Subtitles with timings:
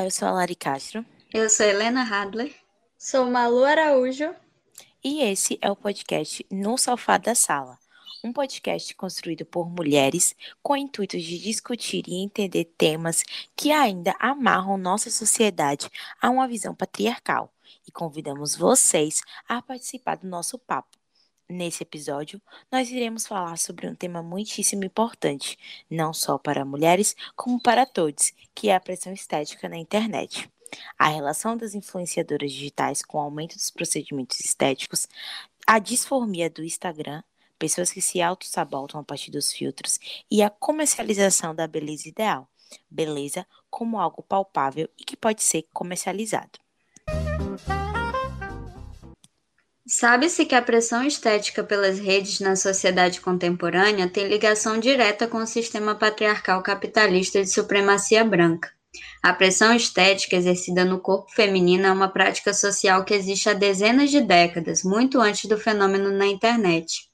[0.00, 1.04] Olá, eu sou a Lari Castro.
[1.30, 2.54] Eu sou Helena Hadler.
[2.96, 4.34] Sou Malu Araújo.
[5.04, 7.78] E esse é o podcast No Sofá da Sala,
[8.24, 13.22] um podcast construído por mulheres com o intuito de discutir e entender temas
[13.54, 17.52] que ainda amarram nossa sociedade a uma visão patriarcal.
[17.86, 20.99] E convidamos vocês a participar do nosso papo.
[21.50, 22.40] Nesse episódio,
[22.70, 25.58] nós iremos falar sobre um tema muitíssimo importante,
[25.90, 30.48] não só para mulheres, como para todos, que é a pressão estética na internet.
[30.96, 35.08] A relação das influenciadoras digitais com o aumento dos procedimentos estéticos,
[35.66, 37.20] a disformia do Instagram,
[37.58, 39.98] pessoas que se auto-sabotam a partir dos filtros
[40.30, 42.48] e a comercialização da beleza ideal.
[42.88, 46.60] Beleza como algo palpável e que pode ser comercializado.
[49.92, 55.46] Sabe-se que a pressão estética pelas redes na sociedade contemporânea tem ligação direta com o
[55.48, 58.70] sistema patriarcal capitalista de supremacia branca.
[59.20, 64.12] A pressão estética exercida no corpo feminino é uma prática social que existe há dezenas
[64.12, 67.08] de décadas, muito antes do fenômeno na internet.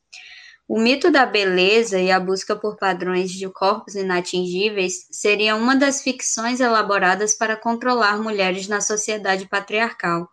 [0.68, 6.02] O mito da beleza e a busca por padrões de corpos inatingíveis seria uma das
[6.02, 10.28] ficções elaboradas para controlar mulheres na sociedade patriarcal.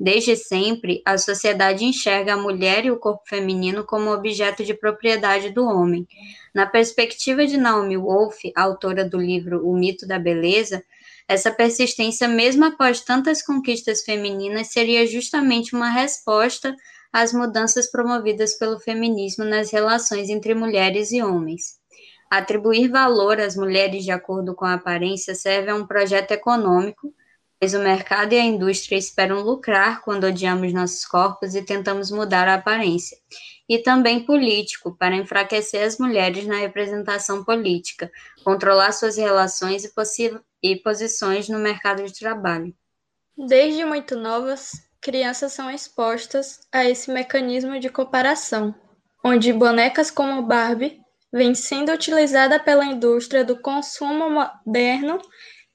[0.00, 5.50] Desde sempre, a sociedade enxerga a mulher e o corpo feminino como objeto de propriedade
[5.50, 6.06] do homem.
[6.54, 10.84] Na perspectiva de Naomi Wolf, autora do livro O Mito da Beleza,
[11.26, 16.74] essa persistência, mesmo após tantas conquistas femininas, seria justamente uma resposta
[17.12, 21.76] às mudanças promovidas pelo feminismo nas relações entre mulheres e homens.
[22.30, 27.12] Atribuir valor às mulheres de acordo com a aparência serve a um projeto econômico
[27.60, 32.46] pois o mercado e a indústria esperam lucrar quando odiamos nossos corpos e tentamos mudar
[32.48, 33.18] a aparência,
[33.68, 38.10] e também político, para enfraquecer as mulheres na representação política,
[38.44, 39.92] controlar suas relações e,
[40.62, 42.74] e posições no mercado de trabalho.
[43.36, 48.74] Desde muito novas, crianças são expostas a esse mecanismo de comparação,
[49.24, 51.00] onde bonecas como Barbie
[51.32, 55.20] vêm sendo utilizada pela indústria do consumo moderno,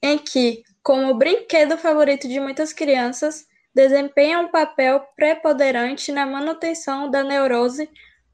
[0.02, 7.24] em que como brinquedo favorito de muitas crianças, desempenha um papel preponderante na manutenção da
[7.24, 7.90] neurose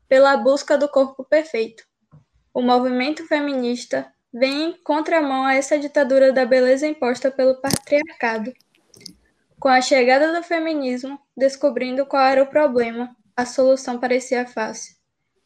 [0.08, 1.84] pela busca do corpo perfeito.
[2.52, 8.52] O movimento feminista vem em contramão a essa ditadura da beleza imposta pelo patriarcado.
[9.60, 14.96] Com a chegada do feminismo, descobrindo qual era o problema, a solução parecia fácil.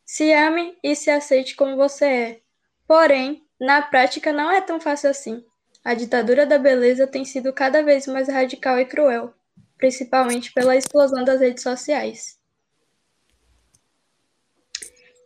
[0.06, 2.41] Se ame e se aceite como você é.
[2.88, 5.44] Porém, na prática não é tão fácil assim.
[5.84, 9.34] A ditadura da beleza tem sido cada vez mais radical e cruel,
[9.77, 12.39] principalmente pela explosão das redes sociais.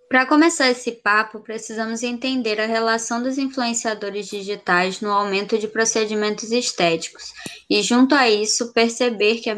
[0.09, 6.51] Para começar esse papo, precisamos entender a relação dos influenciadores digitais no aumento de procedimentos
[6.51, 7.33] estéticos
[7.71, 9.57] e, junto a isso, perceber que a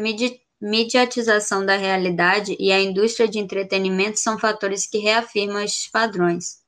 [0.61, 6.60] mediatização da realidade e a indústria de entretenimento são fatores que reafirmam estes padrões.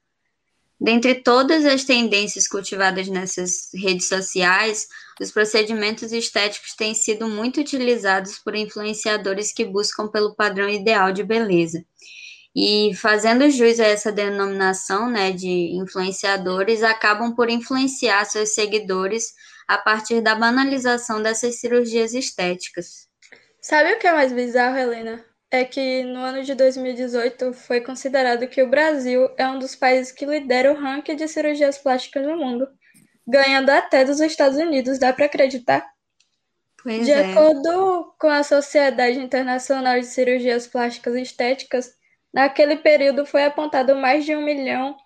[0.83, 4.85] Dentre todas as tendências cultivadas nessas redes sociais,
[5.17, 11.23] os procedimentos estéticos têm sido muito utilizados por influenciadores que buscam pelo padrão ideal de
[11.23, 11.81] beleza.
[12.53, 19.31] E fazendo jus a essa denominação né, de influenciadores, acabam por influenciar seus seguidores
[19.65, 23.07] a partir da banalização dessas cirurgias estéticas.
[23.61, 25.23] Sabe o que é mais bizarro, Helena?
[25.53, 30.11] É que no ano de 2018 foi considerado que o Brasil é um dos países
[30.11, 32.67] que lidera o ranking de cirurgias plásticas no mundo,
[33.27, 35.87] ganhando até dos Estados Unidos, dá para acreditar?
[36.81, 37.31] Pois de é.
[37.31, 41.93] acordo com a Sociedade Internacional de Cirurgias Plásticas e Estéticas,
[42.33, 44.97] naquele período foi apontado mais de 1 milhão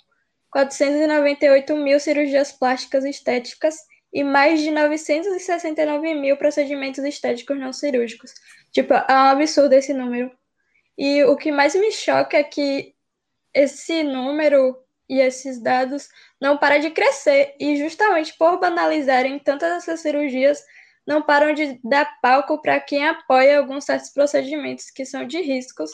[0.50, 3.76] 498 mil cirurgias plásticas e estéticas
[4.18, 8.34] e mais de 969 mil procedimentos estéticos não cirúrgicos.
[8.72, 10.32] Tipo, é um absurdo esse número.
[10.98, 12.96] E o que mais me choca é que
[13.54, 14.76] esse número
[15.08, 16.10] e esses dados
[16.42, 17.54] não param de crescer.
[17.60, 20.66] E justamente por banalizarem tantas essas cirurgias,
[21.06, 25.92] não param de dar palco para quem apoia alguns certos procedimentos que são de riscos,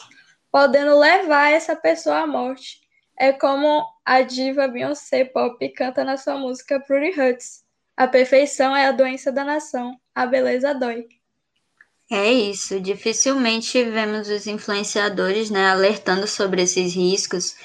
[0.50, 2.80] podendo levar essa pessoa à morte.
[3.18, 7.63] É como a diva Beyoncé Pop canta na sua música Pretty Hurts.
[7.96, 11.06] A perfeição é a doença da nação, a beleza dói.
[12.10, 17.56] É isso, dificilmente vemos os influenciadores né, alertando sobre esses riscos,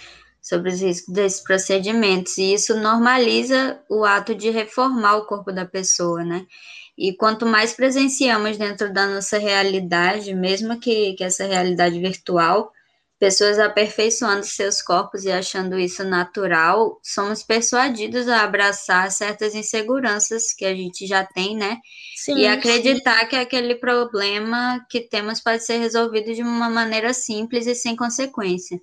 [0.42, 5.66] sobre os riscos desses procedimentos, e isso normaliza o ato de reformar o corpo da
[5.66, 6.46] pessoa, né?
[6.98, 12.72] E quanto mais presenciamos dentro da nossa realidade, mesmo que, que essa realidade virtual,
[13.20, 20.64] pessoas aperfeiçoando seus corpos e achando isso natural, somos persuadidos a abraçar certas inseguranças que
[20.64, 21.80] a gente já tem, né?
[22.16, 23.28] Sim, e acreditar sim.
[23.28, 28.80] que aquele problema que temos pode ser resolvido de uma maneira simples e sem consequência.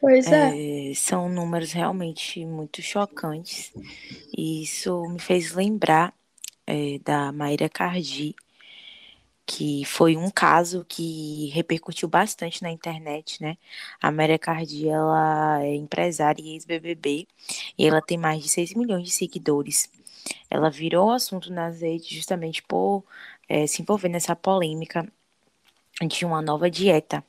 [0.00, 0.90] Pois é.
[0.90, 0.94] é.
[0.94, 3.72] São números realmente muito chocantes.
[4.36, 6.14] E isso me fez lembrar
[6.66, 8.34] é, da Maíra Cardi,
[9.46, 13.56] que foi um caso que repercutiu bastante na internet, né?
[14.00, 17.26] A Maria Cardi, ela é empresária e ex-BBB
[17.78, 19.90] e ela tem mais de 6 milhões de seguidores.
[20.50, 23.04] Ela virou assunto nas redes justamente por
[23.48, 25.06] é, se envolver nessa polêmica
[26.08, 27.24] de uma nova dieta.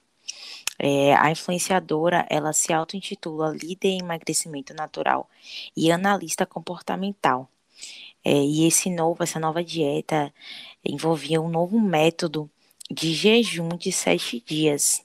[0.79, 5.29] É, a influenciadora, ela se auto-intitula líder em emagrecimento natural
[5.75, 7.49] e analista comportamental.
[8.23, 10.33] É, e esse novo, essa nova dieta
[10.83, 12.49] envolvia um novo método
[12.89, 15.03] de jejum de sete dias.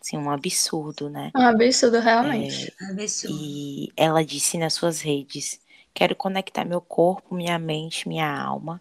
[0.00, 1.32] Assim, um absurdo, né?
[1.34, 2.72] Um absurdo, realmente.
[2.80, 3.36] É, absurdo.
[3.38, 5.60] E ela disse nas suas redes:
[5.92, 8.80] Quero conectar meu corpo, minha mente, minha alma.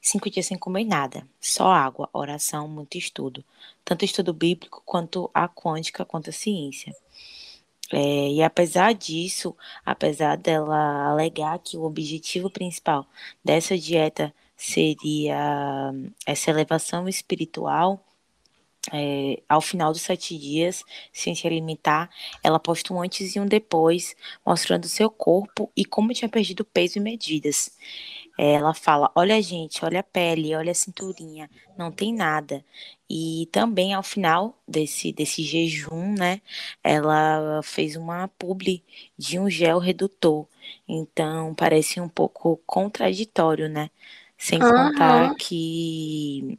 [0.00, 3.44] Cinco dias sem comer nada, só água, oração, muito estudo.
[3.84, 6.94] Tanto estudo bíblico quanto a quântica, quanto a ciência.
[7.92, 13.06] É, e apesar disso, apesar dela alegar que o objetivo principal
[13.44, 15.92] dessa dieta seria
[16.26, 18.04] essa elevação espiritual,
[18.92, 20.82] é, ao final dos sete dias,
[21.12, 22.08] sem se alimentar,
[22.42, 26.98] ela posta um antes e um depois, mostrando seu corpo e como tinha perdido peso
[26.98, 27.76] e medidas.
[28.38, 32.64] Ela fala: olha, gente, olha a pele, olha a cinturinha, não tem nada.
[33.08, 36.40] E também ao final desse, desse jejum, né,
[36.82, 38.84] ela fez uma publi
[39.18, 40.46] de um gel redutor.
[40.88, 43.90] Então parece um pouco contraditório, né?
[44.38, 44.70] Sem uhum.
[44.70, 46.58] contar que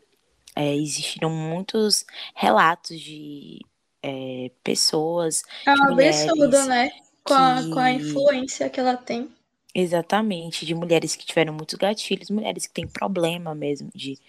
[0.55, 3.59] é, existiram muitos relatos de
[4.03, 5.43] é, pessoas.
[5.65, 6.91] É um absurdo, né?
[7.23, 9.31] Com, a, com a influência que ela tem.
[9.73, 14.19] Exatamente, de mulheres que tiveram muitos gatilhos, mulheres que têm problema mesmo de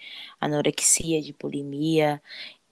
[0.41, 2.23] anorexia, de bulimia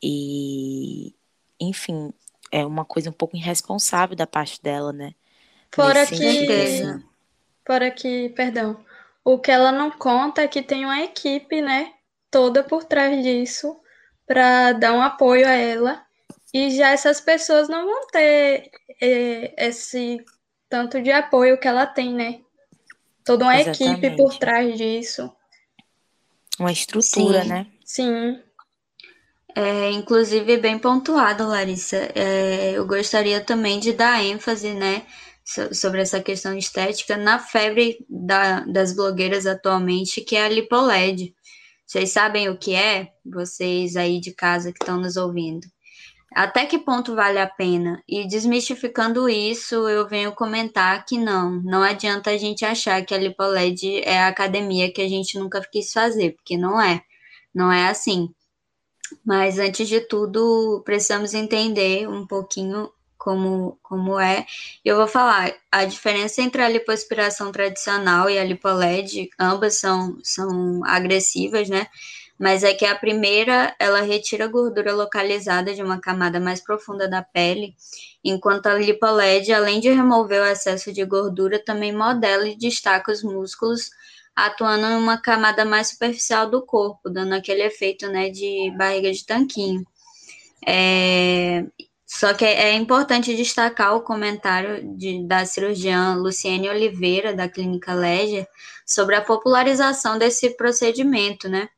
[0.01, 1.13] e,
[1.59, 2.13] enfim,
[2.53, 5.15] é uma coisa um pouco irresponsável da parte dela, né?
[5.73, 7.05] Fora que, assim.
[7.67, 8.85] fora que, perdão,
[9.25, 11.93] o que ela não conta é que tem uma equipe, né,
[12.31, 13.77] toda por trás disso
[14.27, 16.07] para dar um apoio a ela
[16.55, 18.71] e já essas pessoas não vão ter
[19.01, 20.25] é, esse
[20.69, 22.41] tanto de apoio que ela tem, né?
[23.25, 24.07] Toda uma Exatamente.
[24.07, 25.31] equipe por trás disso.
[26.59, 27.49] Uma estrutura, Sim.
[27.49, 27.67] né?
[27.85, 28.41] Sim.
[29.55, 32.11] É, inclusive, bem pontuado, Larissa.
[32.15, 35.03] É, eu gostaria também de dar ênfase, né,
[35.73, 41.35] sobre essa questão estética na febre da, das blogueiras atualmente, que é a LipoLED.
[41.87, 43.09] Vocês sabem o que é?
[43.25, 45.67] Vocês aí de casa que estão nos ouvindo.
[46.35, 48.03] Até que ponto vale a pena?
[48.09, 53.19] E desmistificando isso, eu venho comentar que não, não adianta a gente achar que a
[53.19, 57.03] LipoLed é a academia que a gente nunca quis fazer, porque não é.
[57.55, 58.33] Não é assim.
[59.25, 64.47] Mas antes de tudo, precisamos entender um pouquinho como, como é.
[64.85, 70.81] Eu vou falar a diferença entre a lipoaspiração tradicional e a LipoLed, ambas são, são
[70.85, 71.87] agressivas, né?
[72.41, 77.23] Mas é que a primeira ela retira gordura localizada de uma camada mais profunda da
[77.23, 77.77] pele,
[78.25, 83.23] enquanto a lipoled, além de remover o excesso de gordura, também modela e destaca os
[83.23, 83.91] músculos,
[84.35, 89.27] atuando em uma camada mais superficial do corpo, dando aquele efeito né, de barriga de
[89.27, 89.85] tanquinho.
[90.67, 91.67] É,
[92.07, 98.49] só que é importante destacar o comentário de, da cirurgiã Luciene Oliveira, da Clínica Leger,
[98.87, 101.69] sobre a popularização desse procedimento, né?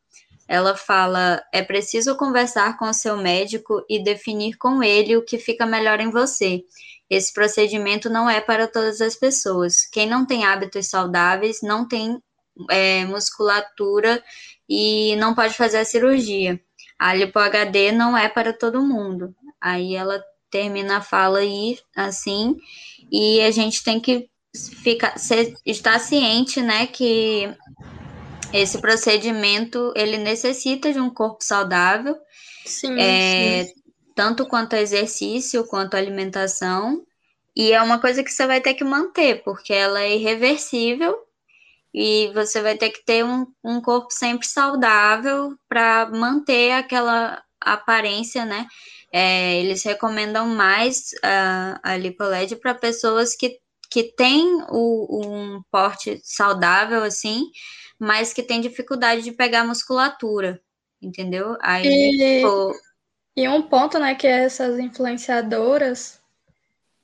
[0.49, 5.39] Ela fala: é preciso conversar com o seu médico e definir com ele o que
[5.39, 6.63] fica melhor em você.
[7.09, 9.85] Esse procedimento não é para todas as pessoas.
[9.87, 12.19] Quem não tem hábitos saudáveis não tem
[12.71, 14.23] é, musculatura
[14.69, 16.61] e não pode fazer a cirurgia.
[16.99, 19.35] A lipo-HD não é para todo mundo.
[19.61, 22.57] Aí ela termina a fala aí assim,
[23.11, 24.29] e a gente tem que
[24.83, 27.49] ficar, ser, estar ciente, né, que
[28.53, 32.17] esse procedimento ele necessita de um corpo saudável,
[32.65, 33.75] sim, é, sim.
[34.15, 37.05] tanto quanto exercício quanto alimentação,
[37.55, 41.17] e é uma coisa que você vai ter que manter, porque ela é irreversível
[41.95, 48.45] e você vai ter que ter um, um corpo sempre saudável para manter aquela aparência,
[48.47, 48.67] né?
[49.13, 53.59] É, eles recomendam mais uh, a lipoled para pessoas que,
[53.91, 57.51] que têm o, um porte saudável, assim,
[58.03, 60.61] mas que tem dificuldade de pegar musculatura,
[61.01, 61.57] entendeu?
[61.61, 62.37] Aí, e...
[62.39, 62.75] tipo,
[63.37, 66.21] E um ponto, né, que essas influenciadoras,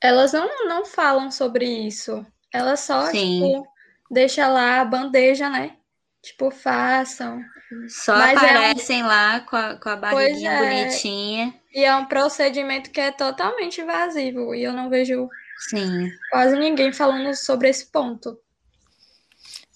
[0.01, 2.25] elas não, não falam sobre isso.
[2.53, 3.39] Elas só, Sim.
[3.39, 3.67] tipo,
[4.11, 5.77] deixam lá a bandeja, né?
[6.21, 7.41] Tipo, façam.
[7.87, 9.07] Só Mas aparecem é um...
[9.07, 10.59] lá com a, com a barriguinha é.
[10.59, 11.55] bonitinha.
[11.73, 14.53] E é um procedimento que é totalmente invasivo.
[14.53, 15.29] E eu não vejo
[15.69, 16.09] Sim.
[16.29, 18.37] quase ninguém falando sobre esse ponto.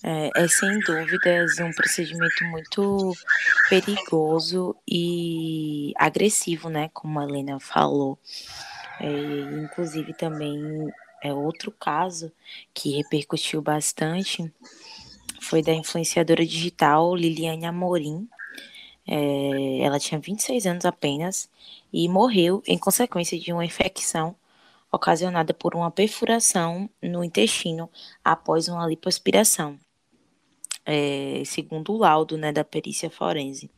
[0.05, 3.13] É, é, sem dúvidas um procedimento muito
[3.69, 6.89] perigoso e agressivo, né?
[6.93, 8.19] Como a Helena falou.
[8.99, 9.07] É,
[9.63, 10.59] inclusive também
[11.23, 12.33] é outro caso
[12.73, 14.51] que repercutiu bastante
[15.41, 18.27] foi da influenciadora digital Liliane Amorim.
[19.07, 21.49] É, ela tinha 26 anos apenas
[21.93, 24.35] e morreu em consequência de uma infecção
[24.91, 27.89] ocasionada por uma perfuração no intestino
[28.23, 29.79] após uma lipoaspiração
[30.85, 33.69] é, segundo o laudo né, da perícia forense.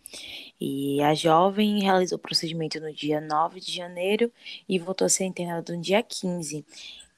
[0.59, 4.31] E a jovem realizou o procedimento no dia 9 de janeiro
[4.67, 6.65] e voltou a ser internada no dia 15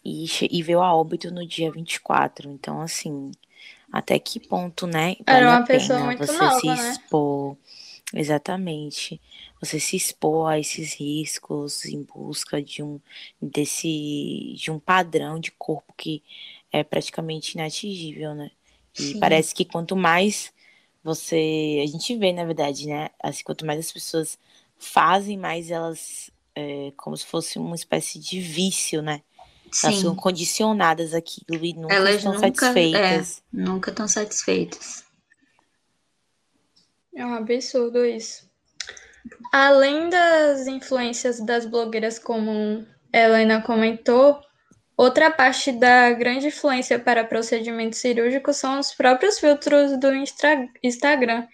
[0.03, 2.49] e, e veio a óbito no dia 24.
[2.49, 3.31] Então, assim,
[3.91, 5.15] até que ponto, né?
[5.25, 6.91] Vale Era uma pessoa muito você nova, se né?
[6.91, 7.57] expor.
[8.13, 8.21] Né?
[8.21, 9.21] Exatamente.
[9.59, 12.99] Você se expor a esses riscos em busca de um
[13.41, 16.23] desse de um padrão de corpo que
[16.71, 18.51] é praticamente inatingível, né?
[18.97, 19.19] E Sim.
[19.19, 20.51] parece que quanto mais
[21.03, 21.81] você.
[21.83, 23.09] A gente vê, na verdade, né?
[23.21, 24.37] Assim, quanto mais as pessoas
[24.77, 26.29] fazem, mais elas.
[26.55, 29.21] É, como se fosse uma espécie de vício, né?
[29.71, 29.87] Sim.
[29.87, 33.37] Elas são condicionadas aquilo e nunca elas estão nunca, satisfeitas.
[33.37, 35.03] É, nunca estão satisfeitas.
[37.15, 38.47] É um absurdo isso.
[39.51, 44.39] Além das influências das blogueiras, como a Helena comentou,
[44.97, 50.07] Outra parte da grande influência para procedimentos cirúrgicos são os próprios filtros do
[50.83, 51.47] Instagram,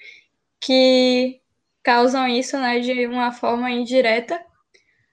[0.61, 1.41] que
[1.83, 4.41] causam isso né, de uma forma indireta.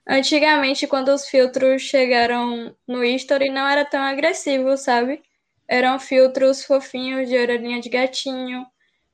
[0.07, 5.21] Antigamente, quando os filtros chegaram no history, não era tão agressivo, sabe?
[5.67, 8.65] Eram filtros fofinhos de orelhinha de gatinho,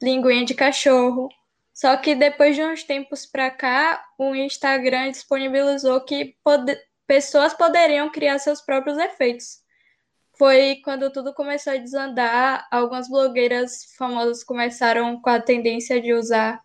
[0.01, 1.27] linguinha de cachorro.
[1.74, 8.11] Só que depois de uns tempos para cá, o Instagram disponibilizou que pode pessoas poderiam
[8.11, 9.65] criar seus próprios efeitos.
[10.37, 16.61] Foi quando tudo começou a desandar, algumas blogueiras famosas começaram com a tendência de usar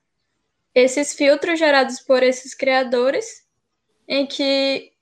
[0.74, 3.46] esses filtros gerados por esses criadores,
[4.06, 4.92] em que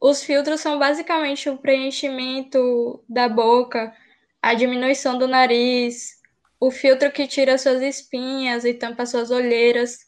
[0.00, 3.94] os filtros são basicamente o preenchimento da boca,
[4.42, 6.18] a diminuição do nariz,
[6.60, 9.98] o filtro que tira suas espinhas e tampa suas olheiras,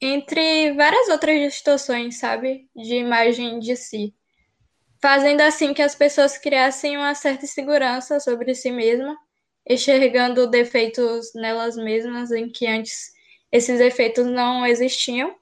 [0.00, 4.14] entre várias outras distorções, sabe, de imagem de si
[5.02, 9.18] fazendo assim que as pessoas criassem uma certa segurança sobre si mesma,
[9.68, 13.10] enxergando defeitos nelas mesmas em que antes
[13.50, 15.34] esses efeitos não existiam,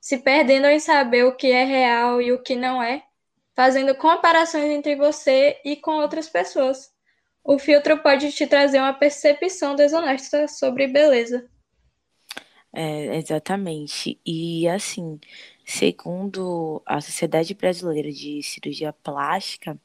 [0.00, 3.02] se perdendo em saber o que é real e o que não é,
[3.54, 6.90] fazendo comparações entre você e com outras pessoas.
[7.44, 11.48] O filtro pode te trazer uma percepção desonesta sobre beleza.
[12.72, 14.20] É, exatamente.
[14.26, 15.18] E assim,
[15.68, 19.76] Segundo a Sociedade Brasileira de Cirurgia Plástica,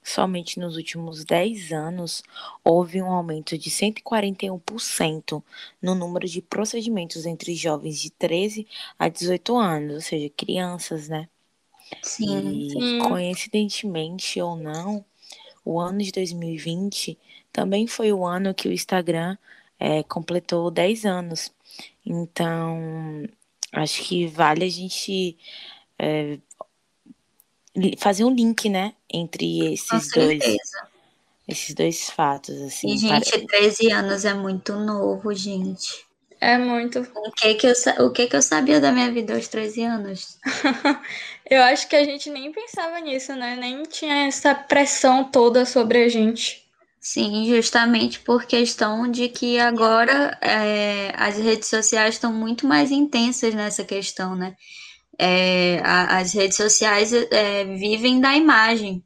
[0.00, 2.22] somente nos últimos 10 anos
[2.62, 5.42] houve um aumento de 141%
[5.82, 11.28] no número de procedimentos entre jovens de 13 a 18 anos, ou seja, crianças, né?
[12.04, 12.68] Sim.
[12.68, 12.98] E sim.
[13.00, 15.04] coincidentemente ou não,
[15.64, 17.18] o ano de 2020
[17.52, 19.36] também foi o ano que o Instagram
[19.76, 21.52] é, completou 10 anos.
[22.04, 23.26] Então,
[23.72, 25.36] Acho que vale a gente
[25.98, 26.38] é,
[27.98, 30.42] fazer um link, né, entre esses dois,
[31.46, 32.88] esses dois fatos, assim.
[32.94, 33.46] E, gente, para...
[33.46, 36.06] 13 anos é muito novo, gente.
[36.40, 37.00] É muito.
[37.00, 37.74] O que que eu,
[38.06, 40.38] o que que eu sabia da minha vida aos 13 anos?
[41.48, 43.56] eu acho que a gente nem pensava nisso, né?
[43.56, 46.65] Nem tinha essa pressão toda sobre a gente.
[47.08, 53.54] Sim, justamente por questão de que agora é, as redes sociais estão muito mais intensas
[53.54, 54.56] nessa questão, né?
[55.16, 59.04] É, a, as redes sociais é, vivem da imagem,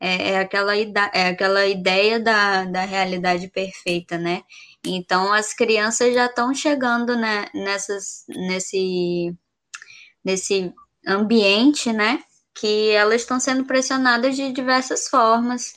[0.00, 4.42] é, é aquela, é aquela ideia da, da realidade perfeita, né?
[4.84, 9.32] Então as crianças já estão chegando né, nessas, nesse,
[10.24, 10.74] nesse
[11.06, 12.24] ambiente, né?
[12.54, 15.74] Que elas estão sendo pressionadas de diversas formas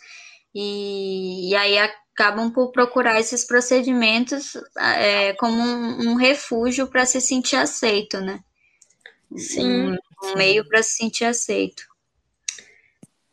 [0.53, 7.21] e, e aí acabam por procurar esses procedimentos é, como um, um refúgio para se
[7.21, 8.39] sentir aceito, né?
[9.35, 9.91] Sim.
[9.91, 11.83] Um, um meio para se sentir aceito.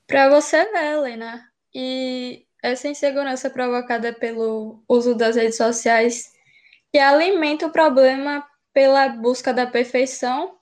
[0.07, 6.33] Para você ver, Helena, e essa insegurança provocada pelo uso das redes sociais
[6.93, 10.57] que alimenta o problema pela busca da perfeição,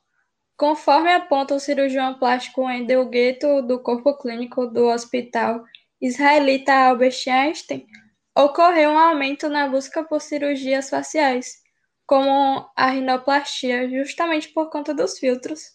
[0.56, 5.64] Conforme aponta o cirurgião plástico Wendel Gueto, do Corpo Clínico do Hospital
[6.04, 7.86] Israelita Albert Einstein,
[8.36, 11.62] ocorreu um aumento na busca por cirurgias faciais,
[12.06, 15.72] como a rinoplastia, justamente por conta dos filtros.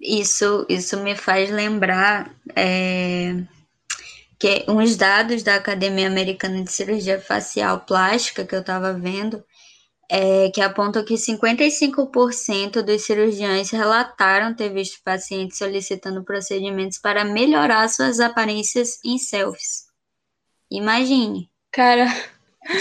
[0.00, 3.36] Isso, isso me faz lembrar é,
[4.36, 9.44] que uns dados da Academia Americana de Cirurgia Facial Plástica que eu estava vendo
[10.10, 17.88] é, que apontam que 55% dos cirurgiões relataram ter visto pacientes solicitando procedimentos para melhorar
[17.88, 19.84] suas aparências em selfies.
[20.70, 21.50] Imagine.
[21.70, 22.06] Cara,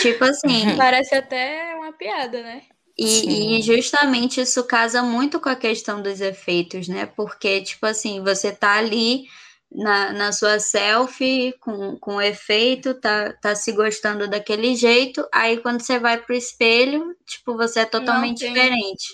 [0.01, 0.75] tipo assim.
[0.77, 2.63] Parece até uma piada, né?
[2.98, 7.08] E, e, justamente isso casa muito com a questão dos efeitos, né?
[7.08, 9.25] Porque, tipo assim, você tá ali
[9.74, 15.82] na, na sua selfie com, com efeito, tá, tá se gostando daquele jeito, aí quando
[15.82, 19.06] você vai pro espelho, tipo, você é totalmente tem, diferente.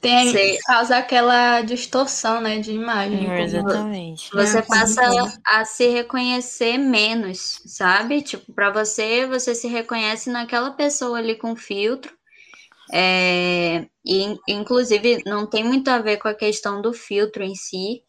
[0.00, 3.26] Tem, você, causa aquela distorção, né, de imagem.
[3.42, 4.30] exatamente.
[4.32, 5.02] Você é, passa
[5.46, 8.22] a, a se reconhecer menos, sabe?
[8.22, 12.16] Tipo, para você, você se reconhece naquela pessoa ali com filtro,
[12.92, 18.02] é, e, inclusive, não tem muito a ver com a questão do filtro em si,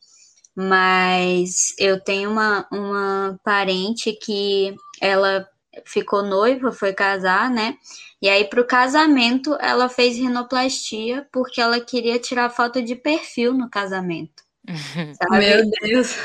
[0.60, 5.48] mas eu tenho uma, uma parente que ela
[5.86, 7.76] ficou noiva, foi casar, né?
[8.20, 13.54] E aí, para o casamento, ela fez rinoplastia porque ela queria tirar foto de perfil
[13.54, 14.42] no casamento.
[15.22, 15.38] Sabe?
[15.38, 16.16] Meu Deus!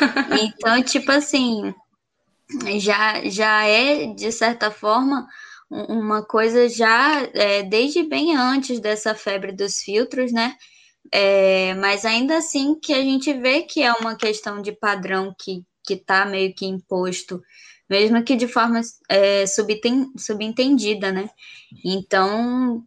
[0.41, 1.75] Então, tipo assim,
[2.79, 5.29] já, já é, de certa forma,
[5.69, 10.57] uma coisa já é, desde bem antes dessa febre dos filtros, né?
[11.15, 15.63] É, mas ainda assim que a gente vê que é uma questão de padrão que
[15.91, 17.43] está meio que imposto,
[17.89, 21.29] mesmo que de forma é, subentendida, né?
[21.85, 22.83] Então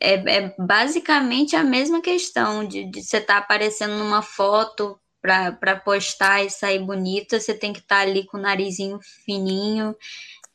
[0.00, 5.76] é, é, basicamente a mesma questão de, de você estar tá aparecendo numa foto para
[5.76, 9.96] postar e sair bonita, você tem que estar tá ali com o narizinho fininho,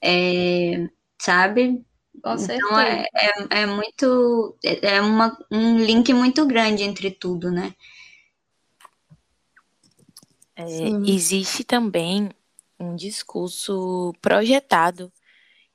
[0.02, 0.88] é,
[1.22, 1.82] sabe?
[2.22, 4.58] Com então é, é, é, muito.
[4.64, 7.74] É, é uma, um link muito grande entre tudo, né?
[10.56, 10.66] É,
[11.06, 12.30] existe também
[12.80, 15.12] um discurso projetado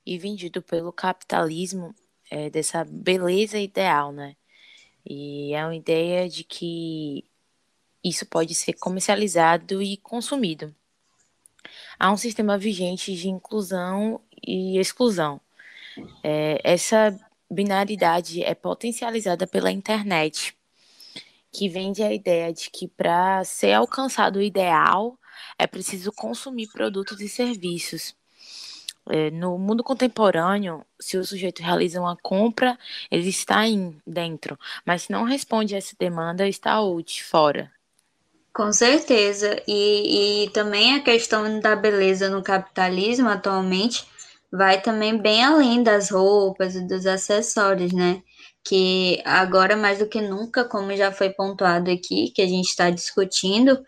[0.05, 1.95] e vendido pelo capitalismo
[2.29, 4.35] é, dessa beleza ideal, né?
[5.09, 7.25] E é uma ideia de que
[8.03, 10.75] isso pode ser comercializado e consumido.
[11.99, 15.41] Há um sistema vigente de inclusão e exclusão
[16.23, 17.19] é, essa
[17.51, 20.57] binaridade é potencializada pela internet,
[21.53, 25.19] que vende a ideia de que para ser alcançado o ideal
[25.59, 28.15] é preciso consumir produtos e serviços.
[29.11, 32.79] É, no mundo contemporâneo, se o sujeito realiza uma compra,
[33.11, 37.71] ele está in, dentro, mas se não responde a essa demanda, está out, fora.
[38.53, 39.61] Com certeza.
[39.67, 44.07] E, e também a questão da beleza no capitalismo atualmente
[44.53, 48.23] vai também bem além das roupas e dos acessórios, né?
[48.63, 52.91] Que agora, mais do que nunca, como já foi pontuado aqui, que a gente está
[52.91, 53.83] discutindo,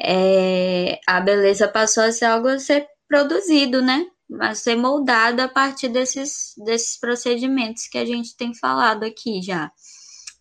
[0.00, 4.06] é, a beleza passou a ser algo a ser produzido, né?
[4.40, 9.70] A ser moldado a partir desses, desses procedimentos que a gente tem falado aqui já.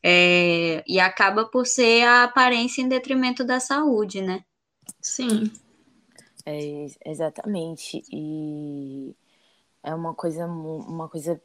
[0.04, 4.42] É, e acaba por ser a aparência em detrimento da saúde, né?
[5.02, 5.52] Sim.
[6.46, 8.04] É, exatamente.
[8.12, 9.16] E
[9.88, 11.42] é uma coisa, uma coisa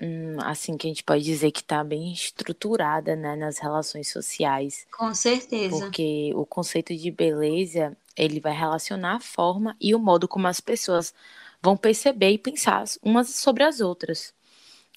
[0.00, 4.86] hum, assim que a gente pode dizer que está bem estruturada né, nas relações sociais.
[4.92, 5.78] Com certeza.
[5.78, 10.60] Porque o conceito de beleza ele vai relacionar a forma e o modo como as
[10.60, 11.14] pessoas
[11.62, 14.34] vão perceber e pensar umas sobre as outras.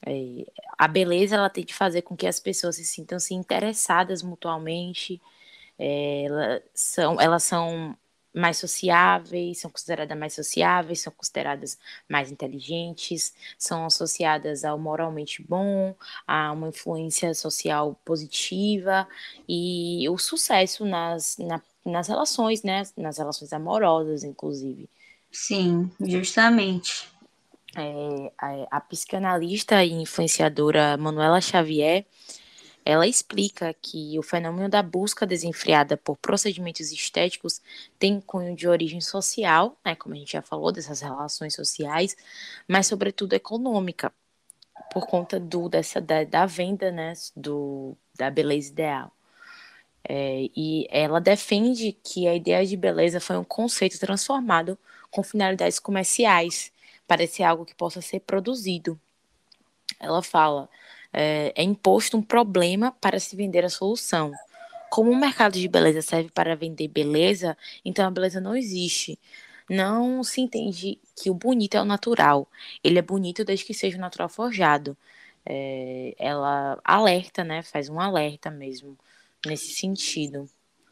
[0.05, 0.45] É,
[0.77, 5.21] a beleza ela tem de fazer com que as pessoas se sintam se interessadas mutuamente.
[5.79, 7.97] É, elas são, elas são
[8.33, 11.77] mais sociáveis, são consideradas mais sociáveis, são consideradas
[12.09, 15.95] mais inteligentes, são associadas ao moralmente bom,
[16.27, 19.07] a uma influência social positiva
[19.47, 22.83] e o sucesso nas, na, nas relações, né?
[22.97, 24.89] Nas relações amorosas, inclusive.
[25.31, 27.07] Sim, justamente.
[27.75, 32.05] É, a, a psicanalista e influenciadora Manuela Xavier
[32.85, 37.61] ela explica que o fenômeno da busca desenfreada por procedimentos estéticos
[37.97, 42.15] tem cunho de origem social, né, como a gente já falou, dessas relações sociais,
[42.67, 44.11] mas sobretudo econômica,
[44.91, 49.11] por conta do, dessa, da, da venda né, do, da beleza ideal.
[50.07, 54.77] É, e ela defende que a ideia de beleza foi um conceito transformado
[55.09, 56.73] com finalidades comerciais,
[57.07, 58.99] para ser algo que possa ser produzido.
[59.99, 60.69] Ela fala:
[61.13, 64.31] é, é imposto um problema para se vender a solução,
[64.89, 69.19] como o mercado de beleza serve para vender beleza, então a beleza não existe.
[69.69, 72.47] Não se entende que o bonito é o natural.
[72.83, 74.95] Ele é bonito desde que seja o natural forjado.
[75.45, 77.63] É, ela alerta, né?
[77.63, 78.97] Faz um alerta mesmo
[79.45, 80.49] nesse sentido.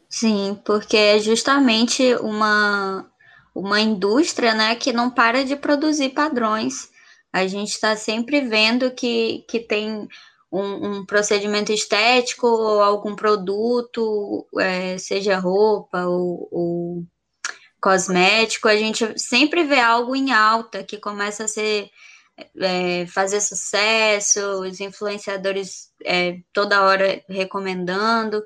[0.08, 3.10] Sim, porque é justamente uma,
[3.54, 6.91] uma indústria né, que não para de produzir padrões.
[7.32, 10.06] A gente está sempre vendo que, que tem
[10.50, 17.06] um, um, procedimento estético ou algum produto, é, seja roupa ou, ou,
[17.80, 21.90] cosmético, a gente sempre vê algo em alta que começa a ser
[22.60, 28.42] é, fazer sucesso, os influenciadores é, toda hora recomendando.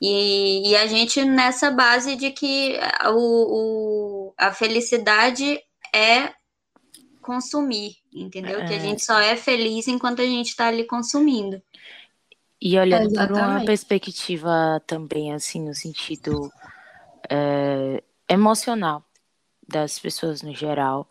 [0.00, 5.60] E, e, a gente nessa base de que o, o, a felicidade
[5.94, 6.32] é
[7.22, 8.60] consumir, entendeu?
[8.60, 8.66] É.
[8.66, 8.80] Que a é.
[8.80, 11.62] gente só é feliz enquanto a gente está ali consumindo.
[12.60, 16.52] E olhando por uma perspectiva também, assim, no sentido
[17.28, 19.04] é, emocional
[19.66, 21.08] das pessoas no geral,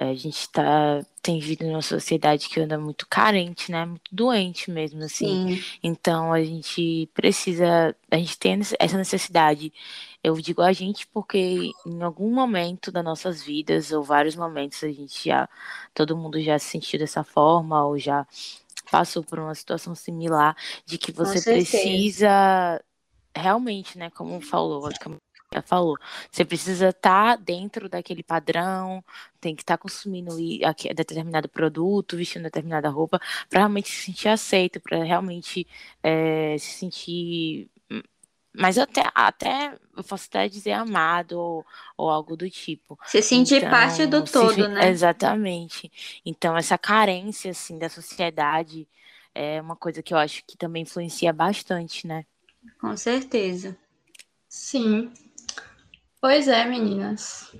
[0.00, 3.84] a gente tá, tem vivido numa sociedade que anda muito carente, né?
[3.84, 5.56] Muito doente mesmo, assim.
[5.56, 5.64] Sim.
[5.82, 9.70] Então a gente precisa, a gente tem essa necessidade.
[10.24, 14.90] Eu digo a gente porque em algum momento das nossas vidas, ou vários momentos, a
[14.90, 15.46] gente já,
[15.92, 18.26] todo mundo já se sentiu dessa forma, ou já
[18.90, 22.82] passou por uma situação similar, de que você precisa
[23.36, 25.16] realmente, né, como falou, acho que já
[25.64, 25.98] falou.
[26.30, 29.02] Você precisa estar tá dentro daquele padrão,
[29.40, 30.36] tem que estar tá consumindo
[30.94, 35.66] determinado produto, vestindo determinada roupa, para realmente se sentir aceito, para realmente
[36.02, 37.68] é, se sentir.
[38.52, 42.98] Mas até, até, eu posso até dizer amado ou, ou algo do tipo.
[43.06, 44.88] Se sentir então, parte do todo, se, né?
[44.88, 45.90] Exatamente.
[46.24, 48.88] Então, essa carência, assim, da sociedade
[49.34, 52.24] é uma coisa que eu acho que também influencia bastante, né?
[52.80, 53.76] Com certeza.
[54.48, 55.12] Sim.
[56.20, 57.50] Pois é, meninas.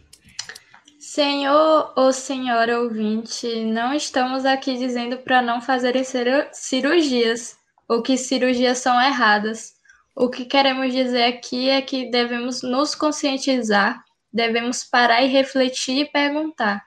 [0.99, 6.05] Senhor ou senhora ouvinte, não estamos aqui dizendo para não fazerem
[6.53, 7.57] cirurgias
[7.89, 9.73] ou que cirurgias são erradas.
[10.15, 16.13] O que queremos dizer aqui é que devemos nos conscientizar, devemos parar e refletir e
[16.13, 16.85] perguntar: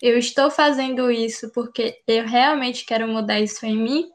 [0.00, 4.08] eu estou fazendo isso porque eu realmente quero mudar isso em mim?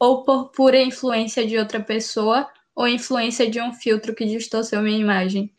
[0.00, 4.98] Ou por pura influência de outra pessoa ou influência de um filtro que distorceu minha
[4.98, 5.54] imagem?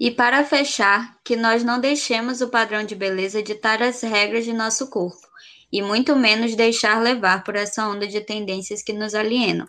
[0.00, 4.52] E para fechar, que nós não deixemos o padrão de beleza ditar as regras de
[4.52, 5.26] nosso corpo,
[5.72, 9.68] e muito menos deixar levar por essa onda de tendências que nos alienam.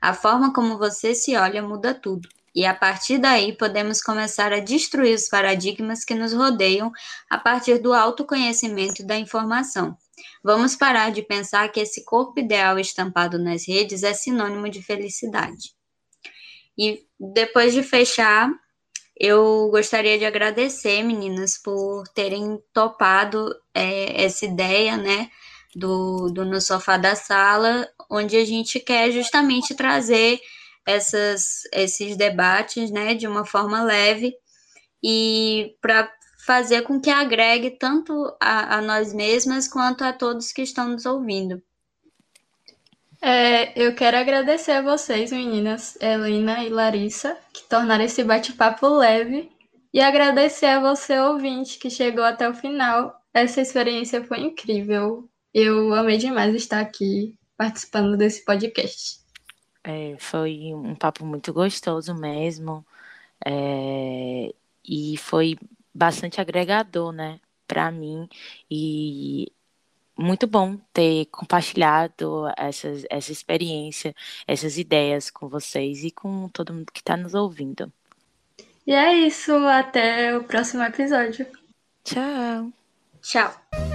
[0.00, 4.58] A forma como você se olha muda tudo, e a partir daí podemos começar a
[4.58, 6.92] destruir os paradigmas que nos rodeiam
[7.30, 9.96] a partir do autoconhecimento e da informação.
[10.42, 15.74] Vamos parar de pensar que esse corpo ideal estampado nas redes é sinônimo de felicidade.
[16.76, 18.50] E depois de fechar,
[19.20, 25.30] eu gostaria de agradecer, meninas, por terem topado é, essa ideia, né,
[25.76, 30.40] do, do No Sofá da Sala, onde a gente quer justamente trazer
[30.86, 34.34] essas, esses debates, né, de uma forma leve
[35.02, 36.10] e para
[36.46, 41.04] fazer com que agregue tanto a, a nós mesmas quanto a todos que estão nos
[41.04, 41.62] ouvindo.
[43.22, 49.50] É, eu quero agradecer a vocês, meninas, Helena e Larissa, que tornaram esse bate-papo leve,
[49.92, 53.20] e agradecer a você, ouvinte, que chegou até o final.
[53.34, 55.28] Essa experiência foi incrível.
[55.52, 59.20] Eu amei demais estar aqui participando desse podcast.
[59.84, 62.86] É, foi um papo muito gostoso mesmo.
[63.44, 64.54] É,
[64.84, 65.58] e foi
[65.92, 68.28] bastante agregador, né, para mim.
[68.70, 69.52] E
[70.18, 74.14] muito bom ter compartilhado essas, essa experiência,
[74.46, 77.92] essas ideias com vocês e com todo mundo que está nos ouvindo.
[78.86, 81.46] E é isso, até o próximo episódio.
[82.04, 82.72] Tchau.
[83.22, 83.89] Tchau.